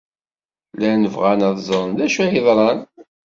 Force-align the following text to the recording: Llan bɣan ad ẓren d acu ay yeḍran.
Llan 0.73 1.03
bɣan 1.13 1.41
ad 1.47 1.57
ẓren 1.67 1.91
d 1.97 1.99
acu 2.05 2.19
ay 2.23 2.31
yeḍran. 2.35 2.79